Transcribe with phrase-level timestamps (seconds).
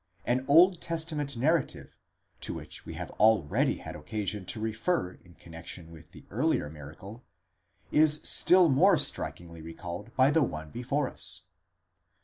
[0.25, 1.95] An Old Testament narrative,
[2.39, 6.71] to which we have already had occasion to refer in con nexion with the earlier
[6.71, 7.23] miracle,
[7.91, 11.41] is still more strikingly recalled by the one before us.